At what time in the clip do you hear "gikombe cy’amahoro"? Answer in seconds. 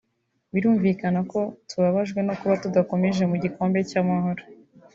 3.43-4.43